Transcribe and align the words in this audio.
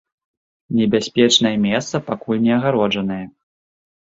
Небяспечнае 0.77 1.53
месца 1.67 1.95
пакуль 2.09 2.41
не 2.47 2.53
агароджанае. 2.59 3.23